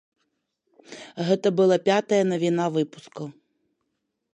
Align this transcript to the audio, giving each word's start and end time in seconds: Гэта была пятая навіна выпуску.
Гэта 1.29 1.47
была 1.61 1.77
пятая 1.91 2.21
навіна 2.33 2.65
выпуску. 2.79 3.23